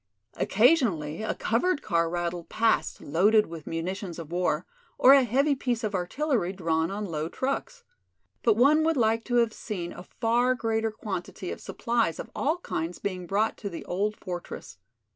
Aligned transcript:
Occasionally 0.33 1.21
a 1.21 1.35
covered 1.35 1.83
car 1.83 2.09
rattled 2.09 2.49
past 2.49 3.01
loaded 3.01 3.45
with 3.45 3.67
munitions 3.67 4.17
of 4.17 4.31
war, 4.31 4.65
or 4.97 5.13
a 5.13 5.21
heavy 5.23 5.53
piece 5.53 5.83
of 5.83 5.93
artillery 5.93 6.51
drawn 6.53 6.89
on 6.89 7.05
low 7.05 7.29
trucks. 7.29 7.83
But 8.41 8.57
one 8.57 8.83
would 8.83 8.97
like 8.97 9.23
to 9.25 9.35
have 9.35 9.53
seen 9.53 9.93
a 9.93 10.01
far 10.01 10.55
greater 10.55 10.89
quantity 10.89 11.51
of 11.51 11.61
supplies 11.61 12.17
of 12.17 12.31
all 12.35 12.57
kinds 12.61 12.97
being 12.97 13.27
brought 13.27 13.57
to 13.57 13.69
the 13.69 13.85
old 13.85 14.17
fortress. 14.17 14.79